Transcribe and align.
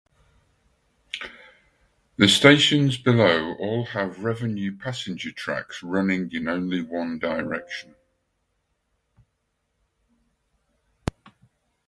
The 2.17 2.27
stations 2.27 2.97
below 2.97 3.53
all 3.59 3.85
have 3.85 4.23
revenue 4.23 4.75
passenger 4.75 5.31
tracks 5.31 5.83
running 5.83 6.31
in 6.31 6.47
only 6.49 6.81
one 6.81 7.19
direction. 7.19 7.93